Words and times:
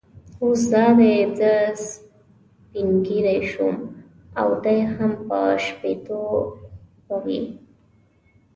اوس 0.43 0.61
دا 0.73 0.85
دی 0.97 1.13
زه 1.37 1.51
سپینږیری 1.87 3.37
شوم 3.51 3.75
او 4.39 4.47
دی 4.63 4.79
هم 4.93 5.11
د 5.29 5.29
شپېتو 5.65 6.21
خو 6.55 6.55
به 7.07 7.15
وي. 7.23 7.41